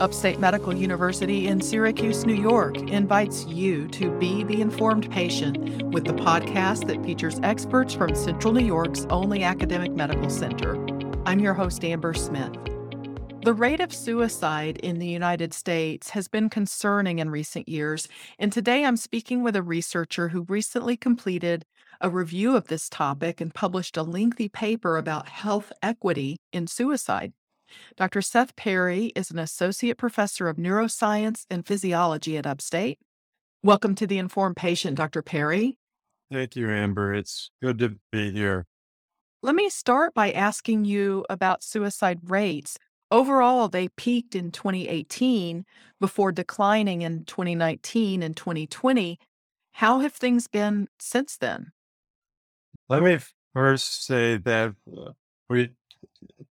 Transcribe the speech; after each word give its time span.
Upstate 0.00 0.40
Medical 0.40 0.74
University 0.74 1.46
in 1.46 1.60
Syracuse, 1.60 2.26
New 2.26 2.34
York 2.34 2.76
invites 2.90 3.46
you 3.46 3.86
to 3.88 4.10
be 4.18 4.42
the 4.42 4.60
informed 4.60 5.08
patient 5.10 5.82
with 5.92 6.04
the 6.04 6.12
podcast 6.12 6.88
that 6.88 7.04
features 7.04 7.38
experts 7.44 7.94
from 7.94 8.14
Central 8.16 8.52
New 8.52 8.64
York's 8.64 9.06
only 9.08 9.44
academic 9.44 9.92
medical 9.92 10.28
center. 10.28 10.74
I'm 11.26 11.38
your 11.38 11.54
host, 11.54 11.84
Amber 11.84 12.12
Smith. 12.12 12.52
The 13.44 13.54
rate 13.54 13.78
of 13.78 13.94
suicide 13.94 14.78
in 14.78 14.98
the 14.98 15.06
United 15.06 15.54
States 15.54 16.10
has 16.10 16.26
been 16.26 16.50
concerning 16.50 17.20
in 17.20 17.30
recent 17.30 17.68
years, 17.68 18.08
and 18.36 18.52
today 18.52 18.84
I'm 18.84 18.96
speaking 18.96 19.44
with 19.44 19.54
a 19.54 19.62
researcher 19.62 20.30
who 20.30 20.46
recently 20.48 20.96
completed 20.96 21.64
a 22.00 22.10
review 22.10 22.56
of 22.56 22.66
this 22.66 22.88
topic 22.88 23.40
and 23.40 23.54
published 23.54 23.96
a 23.96 24.02
lengthy 24.02 24.48
paper 24.48 24.96
about 24.96 25.28
health 25.28 25.72
equity 25.82 26.36
in 26.52 26.66
suicide. 26.66 27.32
Dr. 27.96 28.22
Seth 28.22 28.56
Perry 28.56 29.06
is 29.14 29.30
an 29.30 29.38
associate 29.38 29.98
professor 29.98 30.48
of 30.48 30.56
neuroscience 30.56 31.46
and 31.50 31.66
physiology 31.66 32.36
at 32.36 32.46
Upstate. 32.46 32.98
Welcome 33.62 33.94
to 33.96 34.06
the 34.06 34.18
Informed 34.18 34.56
Patient, 34.56 34.96
Dr. 34.96 35.22
Perry. 35.22 35.78
Thank 36.30 36.56
you, 36.56 36.70
Amber. 36.70 37.14
It's 37.14 37.50
good 37.62 37.78
to 37.78 37.96
be 38.10 38.32
here. 38.32 38.66
Let 39.42 39.54
me 39.54 39.68
start 39.68 40.14
by 40.14 40.32
asking 40.32 40.86
you 40.86 41.24
about 41.28 41.62
suicide 41.62 42.18
rates. 42.28 42.78
Overall, 43.10 43.68
they 43.68 43.88
peaked 43.88 44.34
in 44.34 44.50
2018 44.50 45.64
before 46.00 46.32
declining 46.32 47.02
in 47.02 47.24
2019 47.24 48.22
and 48.22 48.36
2020. 48.36 49.18
How 49.72 50.00
have 50.00 50.14
things 50.14 50.48
been 50.48 50.88
since 50.98 51.36
then? 51.36 51.72
Let 52.88 53.02
me 53.02 53.18
first 53.52 54.04
say 54.04 54.38
that 54.38 54.74
uh, 54.90 55.12
we 55.48 55.70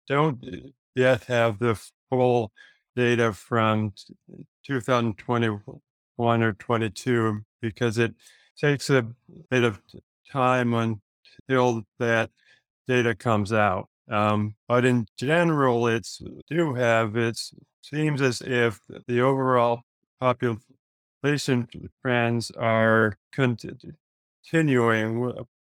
don't 0.08 0.44
yet 0.96 1.26
have 1.26 1.60
the 1.60 1.80
full 2.10 2.52
data 2.96 3.34
from 3.34 3.94
2021 4.66 6.44
or 6.44 6.54
22 6.54 7.42
because 7.62 7.98
it 7.98 8.14
takes 8.58 8.90
a 8.90 9.06
bit 9.50 9.64
of 9.64 9.82
time 10.32 10.74
until 10.74 11.84
that 12.00 12.30
data 12.88 13.16
comes 13.16 13.52
out. 13.52 13.90
Um, 14.10 14.56
but 14.68 14.86
in 14.86 15.08
general, 15.18 15.88
it's 15.88 16.22
do 16.50 16.76
have 16.76 17.18
it 17.18 17.40
seems 17.82 18.22
as 18.22 18.42
if 18.42 18.80
the 19.08 19.22
overall 19.22 19.82
population 20.20 21.68
trends 22.02 22.52
are 22.52 23.18
continuing 23.32 23.98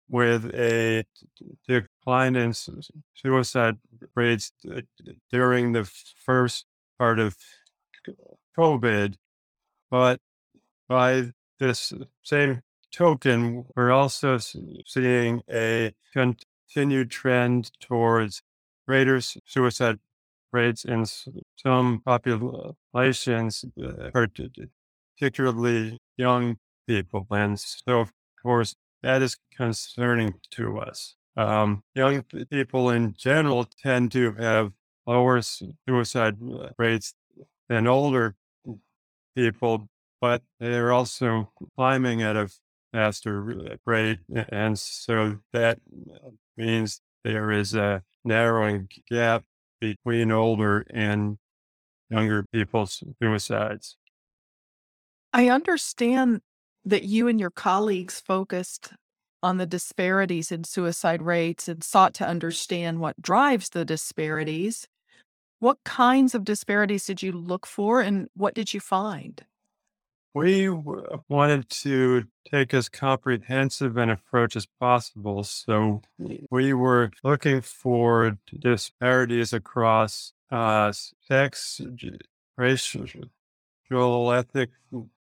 with 0.09 0.55
a 0.55 1.05
decline 2.03 2.37
in 2.37 2.53
suicide 3.15 3.79
rates 4.15 4.53
during 5.31 5.73
the 5.73 5.85
first 5.85 6.67
part 6.99 7.19
of 7.19 7.37
COVID. 8.59 9.15
But 9.91 10.21
by 10.89 11.33
this 11.59 11.93
same 12.23 12.63
token, 12.91 13.67
we're 13.77 13.93
also 13.93 14.39
seeing 14.39 15.43
a 15.51 15.93
continued 16.13 17.11
trend 17.11 17.71
towards 17.81 18.43
greater 18.87 19.21
suicide 19.21 19.99
rates 20.53 20.85
in 20.85 21.07
some 21.57 22.03
populations, 22.05 23.65
uh, 23.83 24.11
particularly 25.19 25.99
young 26.17 26.57
people. 26.87 27.27
And 27.31 27.59
so, 27.59 28.01
of 28.01 28.13
course, 28.43 28.75
that 29.03 29.23
is 29.23 29.37
concerning 29.57 30.35
to 30.51 30.79
us. 30.79 31.17
Um, 31.37 31.83
young 31.95 32.23
people 32.51 32.91
in 32.91 33.15
general 33.17 33.65
tend 33.83 34.13
to 34.13 34.33
have 34.33 34.73
lower 35.07 35.41
suicide 35.43 36.37
rates 36.79 37.15
than 37.69 37.87
older 37.87 38.37
people, 39.35 39.89
but 40.21 40.43
they're 40.61 40.93
also 40.93 41.53
climbing 41.77 42.23
at 42.23 42.37
a 42.37 42.51
faster 42.93 43.79
rate. 43.87 44.19
And 44.51 44.79
so 44.79 45.39
that 45.53 45.79
means 46.57 47.01
there 47.25 47.51
is 47.51 47.75
a 47.75 48.03
narrowing 48.25 48.89
gap 49.11 49.45
between 49.81 50.31
older 50.31 50.87
and 50.91 51.39
younger 52.11 52.45
people's 52.53 53.03
suicides. 53.21 53.97
I 55.33 55.49
understand 55.49 56.43
that 56.85 57.05
you 57.05 57.27
and 57.27 57.41
your 57.41 57.51
colleagues 57.51 58.21
focused 58.21 58.93
on 59.43 59.59
the 59.59 59.67
disparities 59.67 60.53
in 60.53 60.65
suicide 60.65 61.23
rates 61.23 61.69
and 61.69 61.83
sought 61.83 62.15
to 62.15 62.27
understand 62.27 63.01
what 63.01 63.21
drives 63.21 63.71
the 63.71 63.85
disparities. 63.85 64.89
What 65.59 65.79
kinds 65.85 66.35
of 66.35 66.45
disparities 66.45 67.07
did 67.07 67.23
you 67.23 67.33
look 67.33 67.67
for 67.67 68.01
and 68.01 68.29
what 68.35 68.55
did 68.55 68.75
you 68.75 68.81
find? 68.81 69.45
We 70.35 70.71
wanted 70.71 71.69
to 71.69 72.25
take 72.51 72.73
as 72.73 72.89
comprehensive 72.89 73.99
an 73.99 74.09
approach 74.09 74.57
as 74.57 74.67
possible. 74.81 75.45
So 75.45 76.01
we 76.51 76.73
were 76.73 77.11
looking 77.23 77.61
for 77.61 78.39
disparities 78.59 79.53
across 79.53 80.33
uh, 80.51 80.93
sex, 81.29 81.81
racial, 82.57 84.33
ethnic 84.33 84.71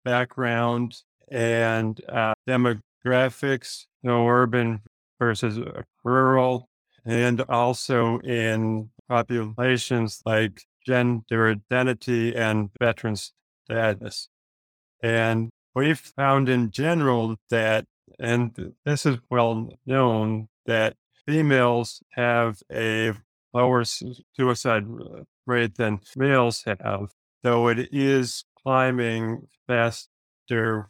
background, 0.04 1.02
and 1.30 2.02
uh, 2.10 2.34
demographics, 2.48 3.86
know, 4.08 4.28
urban 4.28 4.82
versus 5.20 5.60
rural, 6.04 6.68
and 7.06 7.42
also 7.42 8.20
in 8.20 8.90
populations 9.08 10.22
like 10.26 10.64
gender 10.86 11.50
identity 11.52 12.36
and 12.36 12.70
veteran 12.80 13.16
status. 13.16 14.30
And 15.02 15.50
we've 15.76 16.00
found 16.00 16.50
in 16.50 16.72
general 16.72 17.36
that, 17.50 17.86
and 18.20 18.74
this 18.86 19.06
is 19.06 19.18
well 19.30 19.70
known, 19.86 20.48
that 20.66 20.96
females 21.26 22.02
have 22.12 22.60
a 22.72 23.14
lower 23.54 23.84
suicide 23.84 24.86
rate 25.46 25.76
than 25.76 26.00
males 26.16 26.64
have, 26.66 27.12
though 27.44 27.68
it 27.68 27.90
is 27.92 28.44
climbing 28.64 29.48
faster, 29.68 30.88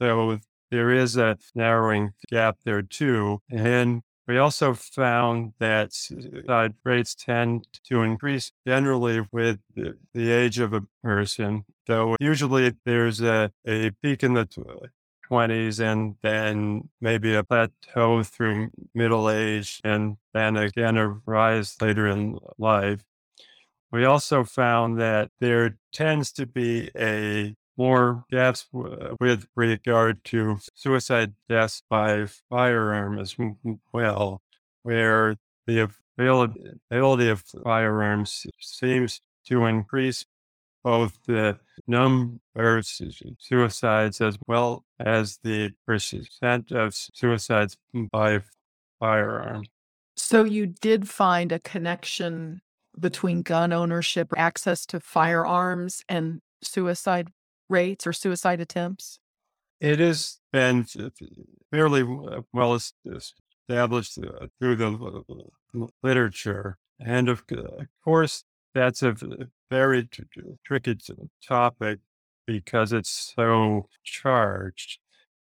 so 0.00 0.38
there 0.74 0.90
is 0.90 1.16
a 1.16 1.38
narrowing 1.54 2.14
gap 2.28 2.58
there 2.64 2.82
too. 2.82 3.40
And 3.48 4.02
we 4.26 4.38
also 4.38 4.74
found 4.74 5.52
that 5.60 5.92
suicide 5.92 6.72
uh, 6.72 6.74
rates 6.82 7.14
tend 7.14 7.68
to 7.84 8.02
increase 8.02 8.50
generally 8.66 9.24
with 9.30 9.60
the, 9.76 9.96
the 10.14 10.32
age 10.32 10.58
of 10.58 10.72
a 10.72 10.82
person, 11.00 11.64
though 11.86 12.16
usually 12.18 12.74
there's 12.84 13.20
a, 13.20 13.52
a 13.64 13.90
peak 14.02 14.24
in 14.24 14.34
the 14.34 14.48
20s 15.30 15.78
and 15.78 16.16
then 16.22 16.88
maybe 17.00 17.34
a 17.36 17.44
plateau 17.44 18.24
through 18.24 18.70
middle 18.94 19.30
age 19.30 19.80
and 19.84 20.16
then 20.32 20.56
again 20.56 20.96
a 20.96 21.08
rise 21.24 21.76
later 21.80 22.08
in 22.08 22.36
life. 22.58 23.04
We 23.92 24.04
also 24.04 24.42
found 24.42 25.00
that 25.00 25.30
there 25.38 25.76
tends 25.92 26.32
to 26.32 26.46
be 26.46 26.90
a 26.98 27.54
more 27.76 28.24
deaths 28.30 28.66
with 28.72 29.46
regard 29.56 30.22
to 30.24 30.58
suicide 30.74 31.34
deaths 31.48 31.82
by 31.90 32.26
firearm 32.50 33.18
as 33.18 33.36
well, 33.92 34.42
where 34.82 35.36
the 35.66 35.88
availability 36.18 37.28
of 37.28 37.42
firearms 37.64 38.46
seems 38.60 39.20
to 39.46 39.64
increase 39.64 40.24
both 40.82 41.18
the 41.26 41.58
number 41.86 42.38
of 42.56 42.86
suicides 42.86 44.20
as 44.20 44.38
well 44.46 44.84
as 45.00 45.38
the 45.42 45.72
percent 45.86 46.70
of 46.70 46.94
suicides 46.94 47.76
by 48.12 48.40
firearm. 49.00 49.64
So 50.16 50.44
you 50.44 50.66
did 50.66 51.08
find 51.08 51.50
a 51.50 51.58
connection 51.58 52.60
between 53.00 53.42
gun 53.42 53.72
ownership, 53.72 54.28
access 54.36 54.86
to 54.86 55.00
firearms, 55.00 56.04
and 56.08 56.40
suicide 56.62 57.28
rates 57.68 58.06
or 58.06 58.12
suicide 58.12 58.60
attempts? 58.60 59.18
It 59.80 59.98
has 59.98 60.38
been 60.52 60.86
fairly 61.70 62.02
uh, 62.02 62.42
well 62.52 62.74
established 62.74 64.18
uh, 64.18 64.46
through 64.58 64.76
the 64.76 65.84
literature. 66.02 66.78
And 67.00 67.28
of 67.28 67.44
course, 68.04 68.44
that's 68.74 69.02
a 69.02 69.14
very 69.70 70.08
tricky 70.64 70.98
topic 71.46 72.00
because 72.46 72.92
it's 72.92 73.34
so 73.36 73.88
charged. 74.02 74.98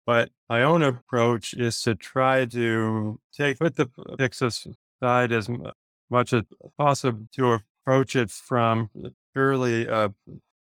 But 0.05 0.29
my 0.49 0.63
own 0.63 0.81
approach 0.81 1.53
is 1.53 1.81
to 1.83 1.95
try 1.95 2.45
to 2.45 3.19
take 3.35 3.59
put 3.59 3.75
the 3.75 3.89
fix 4.17 4.41
aside 4.41 5.31
as 5.31 5.49
much 6.09 6.33
as 6.33 6.43
possible 6.77 7.27
to 7.33 7.59
approach 7.85 8.15
it 8.15 8.31
from 8.31 8.89
purely 9.33 9.87
a 9.87 10.13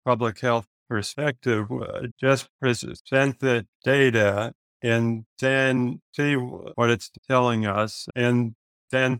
public 0.04 0.40
health 0.40 0.66
perspective, 0.92 1.72
uh, 1.72 2.02
just 2.20 2.50
present 2.60 3.00
the 3.40 3.66
data 3.82 4.52
and 4.82 5.24
then 5.40 6.02
see 6.14 6.34
what 6.34 6.90
it's 6.90 7.10
telling 7.26 7.64
us, 7.64 8.08
and 8.14 8.54
then 8.90 9.18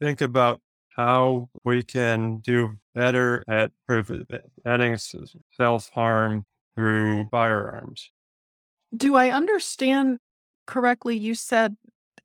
think 0.00 0.20
about 0.20 0.60
how 0.96 1.48
we 1.64 1.84
can 1.84 2.38
do 2.38 2.74
better 2.92 3.44
at 3.48 3.70
preventing 3.86 4.96
self 5.52 5.90
harm 5.90 6.44
through 6.74 7.28
firearms. 7.30 8.10
Do 8.96 9.14
I 9.14 9.30
understand 9.30 10.18
correctly? 10.66 11.16
You 11.16 11.36
said 11.36 11.76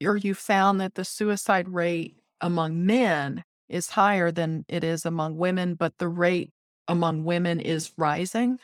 or 0.03 0.17
you 0.17 0.33
found 0.33 0.81
that 0.81 0.95
the 0.95 1.05
suicide 1.05 1.69
rate 1.69 2.15
among 2.41 2.83
men 2.83 3.43
is 3.69 3.89
higher 3.89 4.31
than 4.31 4.65
it 4.67 4.83
is 4.83 5.05
among 5.05 5.37
women, 5.37 5.75
but 5.75 5.93
the 5.99 6.07
rate 6.07 6.51
among 6.87 7.25
women 7.25 7.59
is 7.59 7.91
rising? 7.95 8.57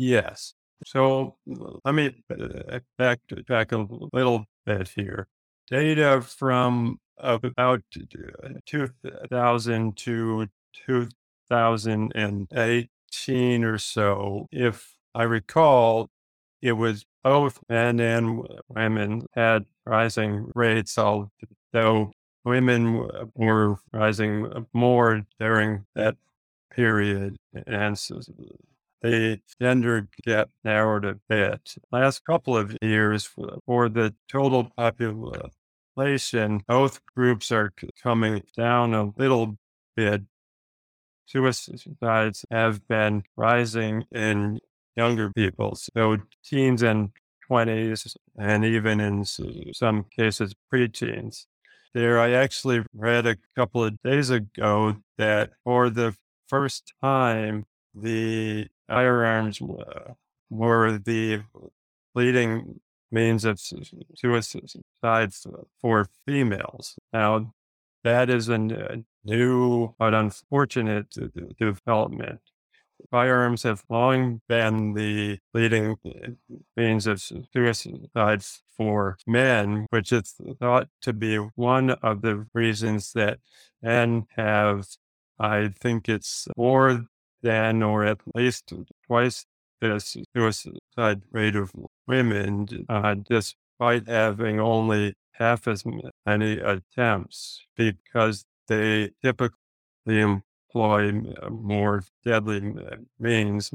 Yes. 0.00 0.54
So 0.86 1.36
let 1.84 1.94
me 1.94 2.24
back 2.28 2.84
back 2.96 3.20
a 3.72 3.86
little 4.14 4.46
bit 4.64 4.88
here. 4.96 5.28
Data 5.68 6.22
from 6.22 6.98
about 7.18 7.82
2000 8.66 9.96
to 9.98 10.48
2018 10.86 13.64
or 13.64 13.76
so, 13.76 14.46
if 14.50 14.94
I 15.14 15.24
recall, 15.24 16.08
it 16.62 16.72
was 16.72 17.04
both 17.22 17.60
men 17.68 18.00
and 18.00 18.48
women 18.68 19.26
had 19.34 19.66
rising 19.84 20.50
rates, 20.54 20.96
although 20.96 22.12
women 22.44 23.06
were 23.34 23.76
rising 23.92 24.66
more 24.72 25.26
during 25.38 25.84
that 25.94 26.16
period. 26.70 27.36
And 27.66 27.98
so 27.98 28.20
the 29.02 29.40
gender 29.60 30.08
gap 30.26 30.50
narrowed 30.64 31.04
a 31.04 31.16
bit. 31.28 31.74
Last 31.90 32.24
couple 32.24 32.56
of 32.56 32.76
years, 32.82 33.28
for 33.66 33.88
the 33.88 34.14
total 34.28 34.70
population, 34.76 36.62
both 36.66 37.00
groups 37.14 37.50
are 37.50 37.72
coming 38.02 38.42
down 38.56 38.94
a 38.94 39.12
little 39.16 39.56
bit. 39.96 40.22
Suicides 41.26 42.44
have 42.50 42.86
been 42.88 43.22
rising 43.36 44.04
in 44.12 44.58
younger 44.96 45.30
people, 45.32 45.76
so 45.76 46.18
teens 46.44 46.82
and 46.82 47.10
20s, 47.48 48.16
and 48.38 48.64
even 48.64 49.00
in 49.00 49.24
some 49.24 50.04
cases, 50.16 50.54
preteens. 50.72 51.46
There, 51.94 52.20
I 52.20 52.30
actually 52.32 52.84
read 52.92 53.26
a 53.26 53.36
couple 53.56 53.84
of 53.84 54.00
days 54.02 54.30
ago 54.30 54.96
that 55.18 55.50
for 55.64 55.90
the 55.90 56.14
first 56.48 56.92
time, 57.02 57.64
the 57.94 58.68
firearms 58.88 59.60
uh, 59.60 60.14
were 60.48 60.98
the 60.98 61.42
leading 62.14 62.80
means 63.10 63.44
of 63.44 63.60
suicide 64.14 65.32
for 65.80 66.08
females. 66.26 66.96
Now, 67.12 67.54
that 68.04 68.30
is 68.30 68.48
a 68.48 68.58
new 69.24 69.94
but 69.98 70.14
unfortunate 70.14 71.14
development. 71.58 72.40
Firearms 73.10 73.62
have 73.62 73.82
long 73.88 74.42
been 74.46 74.92
the 74.92 75.38
leading 75.54 75.96
uh, 76.04 76.52
means 76.76 77.06
of 77.06 77.22
suicide 77.22 78.42
for 78.76 79.16
men, 79.26 79.86
which 79.90 80.12
is 80.12 80.34
thought 80.58 80.88
to 81.02 81.12
be 81.12 81.36
one 81.36 81.90
of 81.90 82.20
the 82.20 82.46
reasons 82.52 83.12
that 83.14 83.38
men 83.82 84.26
have, 84.36 84.86
I 85.38 85.68
think 85.68 86.08
it's 86.08 86.46
more 86.56 87.06
than 87.42 87.82
or 87.82 88.04
at 88.04 88.18
least 88.34 88.72
twice 89.06 89.46
the 89.80 89.98
suicide 90.34 91.22
rate 91.30 91.56
of 91.56 91.72
women, 92.06 92.86
uh, 92.88 93.14
despite 93.14 94.06
having 94.06 94.60
only 94.60 95.14
half 95.32 95.66
as 95.66 95.84
many 96.26 96.58
attempts, 96.58 97.64
because 97.76 98.44
they 98.68 99.10
typically 99.22 99.56
employ 100.06 101.12
more 101.50 102.04
deadly 102.24 102.74
means, 103.18 103.70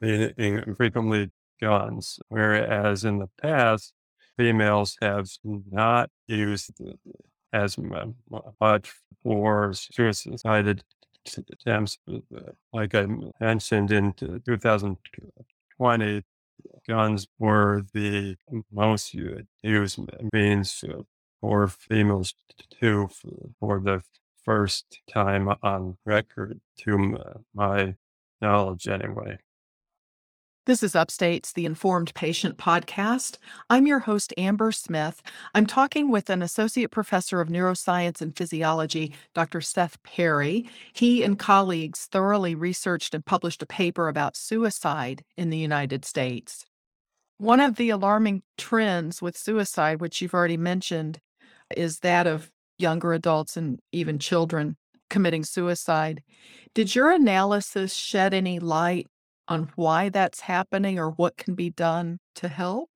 meaning 0.00 0.74
frequently 0.76 1.30
guns, 1.60 2.20
whereas 2.28 3.04
in 3.04 3.18
the 3.18 3.28
past, 3.42 3.92
females 4.36 4.96
have 5.02 5.28
not 5.44 6.10
used 6.28 6.80
as 7.52 7.76
much 8.60 8.92
for 9.22 9.72
suicide 9.74 10.82
attempts. 11.26 11.98
Like 12.72 12.94
I 12.94 13.06
mentioned 13.40 13.92
in 13.92 14.12
2020, 14.14 16.22
guns 16.88 17.26
were 17.38 17.82
the 17.92 18.36
most 18.72 19.14
used 19.14 19.98
means 20.32 20.84
for 21.40 21.68
females 21.68 22.34
too 22.80 23.08
for 23.58 23.80
the 23.80 24.02
first 24.44 25.00
time 25.10 25.48
on 25.62 25.96
record 26.04 26.60
to 26.78 27.18
my 27.54 27.94
knowledge 28.40 28.88
anyway. 28.88 29.38
This 30.70 30.84
is 30.84 30.94
Upstate's 30.94 31.52
The 31.52 31.66
Informed 31.66 32.14
Patient 32.14 32.56
podcast. 32.56 33.38
I'm 33.68 33.88
your 33.88 33.98
host, 33.98 34.32
Amber 34.38 34.70
Smith. 34.70 35.20
I'm 35.52 35.66
talking 35.66 36.12
with 36.12 36.30
an 36.30 36.42
associate 36.42 36.92
professor 36.92 37.40
of 37.40 37.48
neuroscience 37.48 38.20
and 38.20 38.36
physiology, 38.36 39.12
Dr. 39.34 39.60
Seth 39.62 40.00
Perry. 40.04 40.70
He 40.92 41.24
and 41.24 41.36
colleagues 41.36 42.06
thoroughly 42.06 42.54
researched 42.54 43.16
and 43.16 43.26
published 43.26 43.64
a 43.64 43.66
paper 43.66 44.06
about 44.06 44.36
suicide 44.36 45.24
in 45.36 45.50
the 45.50 45.58
United 45.58 46.04
States. 46.04 46.64
One 47.38 47.58
of 47.58 47.74
the 47.74 47.90
alarming 47.90 48.44
trends 48.56 49.20
with 49.20 49.36
suicide, 49.36 50.00
which 50.00 50.22
you've 50.22 50.34
already 50.34 50.56
mentioned, 50.56 51.18
is 51.76 51.98
that 51.98 52.28
of 52.28 52.52
younger 52.78 53.12
adults 53.12 53.56
and 53.56 53.80
even 53.90 54.20
children 54.20 54.76
committing 55.08 55.42
suicide. 55.42 56.22
Did 56.74 56.94
your 56.94 57.10
analysis 57.10 57.92
shed 57.92 58.32
any 58.32 58.60
light 58.60 59.08
on 59.50 59.70
why 59.74 60.08
that's 60.08 60.40
happening 60.40 60.98
or 60.98 61.10
what 61.10 61.36
can 61.36 61.54
be 61.54 61.70
done 61.70 62.20
to 62.36 62.48
help? 62.48 62.90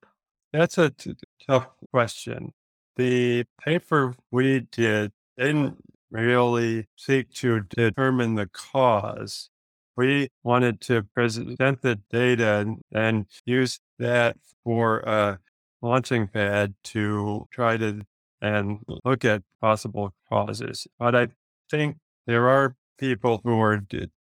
That's 0.53 0.79
a 0.79 0.91
t- 0.91 1.17
tough 1.47 1.67
question. 1.91 2.53
The 2.97 3.45
paper 3.62 4.15
we 4.31 4.61
did 4.61 5.12
didn't 5.37 5.79
really 6.11 6.87
seek 6.97 7.33
to 7.35 7.61
determine 7.61 8.37
the 8.37 8.47
cause. 8.47 9.51
We 9.97 10.29
wanted 10.45 10.81
to 10.83 11.03
present 11.03 11.83
the 11.83 12.01
data 12.11 12.59
and, 12.59 12.83
and 12.93 13.27
use 13.45 13.81
that 13.99 14.37
for 14.62 15.00
a 15.00 15.41
launching 15.83 16.29
pad 16.29 16.75
to 16.85 17.49
try 17.50 17.77
to 17.77 18.03
and 18.41 18.81
look 19.05 19.25
at 19.25 19.43
possible 19.61 20.12
causes. 20.29 20.87
But 20.99 21.17
I 21.17 21.29
think 21.71 21.97
there 22.27 22.49
are 22.49 22.77
people 22.99 23.41
who 23.43 23.61
are 23.61 23.79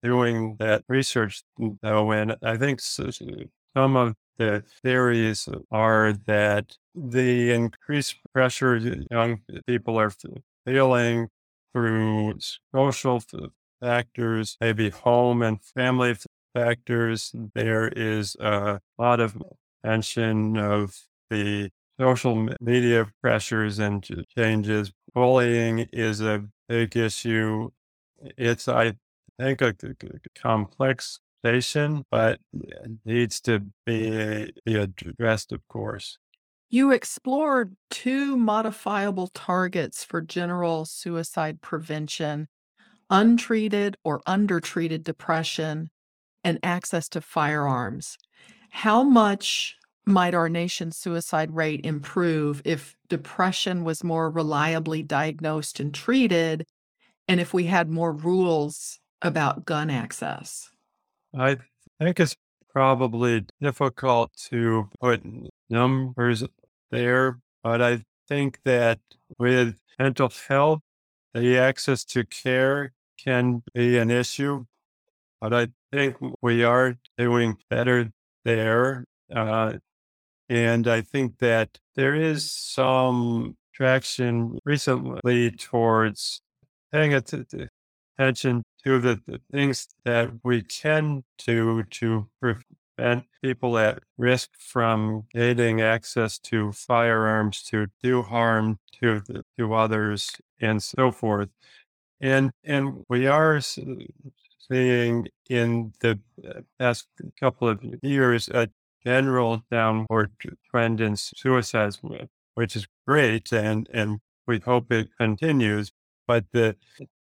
doing 0.05 0.57
that 0.61 0.85
research 0.89 1.43
mm, 1.61 1.79
though, 1.83 2.13
and 2.13 2.37
I 2.45 2.59
think 2.59 2.81
some 2.81 3.97
of 3.97 4.15
the 4.39 4.65
theories 4.83 5.49
are 5.73 6.13
that 6.27 6.77
the 6.95 7.53
increased 7.53 8.17
pressure 8.33 8.77
young 9.11 9.41
people 9.67 9.99
are 9.99 10.13
feeling 10.67 11.29
through 11.73 12.35
social 12.75 13.23
factors, 13.81 14.57
maybe 14.61 14.91
home 14.91 15.43
and 15.43 15.63
family 15.63 16.17
factors. 16.55 17.35
There 17.55 17.89
is 17.89 18.37
a 18.41 18.81
lot 18.99 19.21
of 19.21 19.37
mention 19.83 20.57
of 20.59 20.97
the 21.31 21.71
social 22.01 22.49
media 22.61 23.07
pressures 23.23 23.79
and 23.79 24.07
changes. 24.37 24.93
Bullying 25.15 25.81
is 25.93 26.21
a 26.21 26.45
big 26.69 26.97
issue. 26.97 27.71
It's, 28.21 28.69
I 28.69 28.95
think, 29.39 29.63
a, 29.63 29.75
a 29.83 30.41
complex 30.41 31.21
station, 31.45 32.05
but 32.11 32.41
needs 33.05 33.41
to 33.43 33.61
be, 33.85 34.53
be 34.65 34.77
addressed, 34.77 35.53
of 35.53 35.67
course. 35.69 36.19
You 36.71 36.91
explored 36.91 37.77
two 37.91 38.37
modifiable 38.37 39.29
targets 39.29 40.03
for 40.03 40.21
general 40.21 40.85
suicide 40.85 41.61
prevention 41.61 42.49
untreated 43.11 43.97
or 44.03 44.23
undertreated 44.27 45.05
depression 45.05 45.91
and 46.43 46.59
access 46.63 47.09
to 47.11 47.21
firearms. 47.21 48.17
How 48.71 49.03
much 49.03 49.77
might 50.07 50.35
our 50.35 50.49
nation's 50.49 50.97
suicide 50.97 51.55
rate 51.55 51.85
improve 51.85 52.61
if 52.65 52.97
depression 53.09 53.85
was 53.85 54.05
more 54.05 54.31
reliably 54.31 55.03
diagnosed 55.03 55.81
and 55.81 55.95
treated 55.95 56.67
and 57.29 57.41
if 57.41 57.55
we 57.55 57.65
had 57.65 57.89
more 57.89 58.13
rules 58.13 59.01
about 59.25 59.65
gun 59.65 59.91
access? 59.91 60.71
I 61.37 61.57
think 61.99 62.21
it's 62.21 62.37
probably 62.71 63.47
difficult 63.61 64.33
to 64.51 64.91
put 65.01 65.23
numbers 65.69 66.45
there, 66.91 67.41
but 67.63 67.83
I 67.83 68.03
think 68.29 68.61
that 68.65 69.01
with 69.39 69.81
mental 69.99 70.31
health, 70.49 70.81
the 71.33 71.59
access 71.59 72.05
to 72.05 72.25
care 72.25 72.93
can 73.19 73.63
be 73.73 73.99
an 73.99 74.11
issue. 74.11 74.67
But 75.41 75.53
I 75.53 75.69
think 75.93 76.17
we 76.43 76.63
are 76.63 76.97
doing 77.19 77.57
better 77.69 78.11
there. 78.45 79.05
Uh, 79.35 79.75
and 80.49 80.87
I 80.87 81.01
think 81.01 81.39
that 81.39 81.79
there 81.97 82.15
is 82.15 82.51
some 82.51 83.57
traction 83.75 84.59
recently 84.65 85.51
towards 85.51 86.41
paying 86.93 87.13
attention 88.17 88.63
to 88.85 88.99
the, 88.99 89.21
the 89.27 89.41
things 89.51 89.89
that 90.05 90.31
we 90.43 90.63
can 90.63 91.25
do 91.39 91.83
to 91.85 92.29
prevent 92.41 93.25
people 93.43 93.77
at 93.79 94.03
risk 94.17 94.51
from 94.59 95.25
gaining 95.33 95.81
access 95.81 96.39
to 96.39 96.73
firearms 96.73 97.63
to 97.63 97.87
do 98.03 98.23
harm 98.23 98.79
to 98.93 99.23
to 99.59 99.75
others 99.75 100.33
and 100.61 100.83
so 100.83 101.11
forth. 101.11 101.49
And 102.21 102.53
and 102.63 103.05
we 103.09 103.27
are 103.27 103.61
seeing 103.61 105.29
in 105.49 105.93
the 106.01 106.21
past 106.79 107.09
couple 107.39 107.69
of 107.69 107.85
years 108.03 108.49
a 108.49 108.69
general 109.05 109.63
downward 109.71 110.33
trend 110.71 111.01
in 111.01 111.17
suicides, 111.17 112.01
which 112.55 112.77
is 112.77 112.87
great, 113.07 113.53
and 113.53 113.89
and 113.93 114.21
we 114.47 114.61
hope 114.61 114.93
it 114.93 115.09
continues. 115.19 115.91
But 116.27 116.47
the 116.53 116.77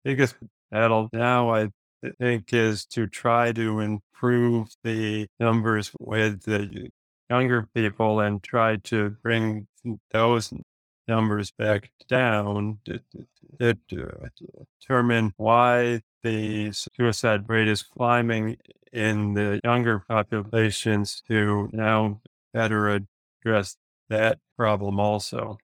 biggest 0.04 0.36
battle 0.72 1.10
now, 1.14 1.54
I 1.54 1.70
think, 2.20 2.54
is 2.54 2.86
to 2.88 3.08
try 3.08 3.52
to 3.52 3.80
improve 3.80 4.70
the 4.84 5.28
numbers 5.40 5.92
with 6.00 6.44
the 6.44 6.90
younger 7.30 7.68
people 7.74 8.20
and 8.20 8.42
try 8.42 8.78
to 8.78 9.12
bring 9.22 9.68
those 10.12 10.54
numbers 11.08 11.52
back 11.52 11.92
down 12.08 12.80
to, 12.86 13.00
to, 13.60 13.74
to 13.90 14.30
determine 14.80 15.34
why 15.38 16.02
the 16.24 16.72
suicide 16.72 17.50
rate 17.50 17.68
is 17.68 17.84
climbing 17.84 18.58
in 18.94 19.34
the 19.34 19.60
younger 19.64 20.04
populations 20.08 21.22
to 21.28 21.70
now 21.72 22.22
better 22.54 23.00
address 23.44 23.78
that 24.10 24.40
problem 24.58 25.00
also. 25.00 25.58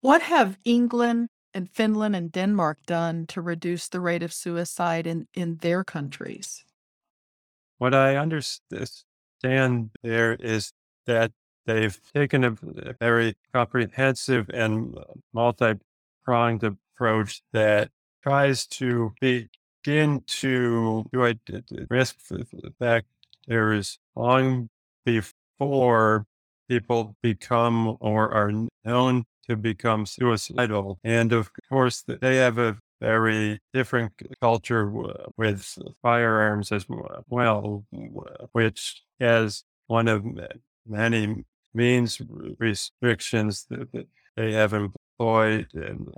What 0.00 0.22
have 0.22 0.58
England 0.64 1.28
and 1.56 1.70
Finland 1.70 2.14
and 2.14 2.30
Denmark 2.30 2.80
done 2.84 3.26
to 3.28 3.40
reduce 3.40 3.88
the 3.88 3.98
rate 3.98 4.22
of 4.22 4.30
suicide 4.30 5.06
in, 5.06 5.26
in 5.32 5.56
their 5.56 5.82
countries? 5.84 6.66
What 7.78 7.94
I 7.94 8.16
understand 8.16 9.90
there 10.02 10.34
is 10.34 10.72
that 11.06 11.32
they've 11.64 11.98
taken 12.14 12.44
a 12.44 12.56
very 13.00 13.36
comprehensive 13.54 14.50
and 14.50 14.98
uh, 14.98 15.04
multi 15.32 15.74
pronged 16.26 16.62
approach 16.62 17.42
that 17.54 17.90
tries 18.22 18.66
to 18.66 19.14
begin 19.20 20.22
to 20.26 21.06
do 21.12 21.34
risk 21.88 22.16
factors 22.78 23.98
long 24.14 24.68
before 25.06 26.26
people 26.68 27.16
become 27.22 27.96
or 28.00 28.30
are 28.30 28.52
known 28.84 29.24
to 29.48 29.56
become 29.56 30.06
suicidal. 30.06 30.98
And 31.04 31.32
of 31.32 31.50
course, 31.68 32.02
they 32.06 32.36
have 32.36 32.58
a 32.58 32.76
very 33.00 33.60
different 33.74 34.12
culture 34.40 34.90
with 35.36 35.78
firearms 36.02 36.72
as 36.72 36.86
well, 37.28 37.84
which 38.52 39.02
has 39.20 39.64
one 39.86 40.08
of 40.08 40.24
many 40.86 41.44
means 41.74 42.20
restrictions 42.58 43.66
that 43.68 44.06
they 44.36 44.52
have 44.52 44.72
employed, 44.72 45.68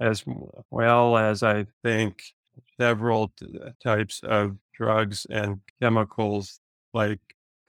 as 0.00 0.25
well 0.70 1.16
as 1.16 1.42
I 1.42 1.66
think 1.82 2.23
several 2.80 3.32
types 3.82 4.20
of 4.23 4.56
drugs 4.73 5.26
and 5.30 5.61
chemicals 5.82 6.61
like 6.94 7.20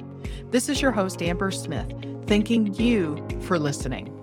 This 0.52 0.70
is 0.70 0.82
your 0.82 0.92
host 0.92 1.22
Amber 1.22 1.52
Smith, 1.52 1.94
thanking 2.28 2.74
you 2.76 3.26
for 3.42 3.60
listening. 3.60 4.15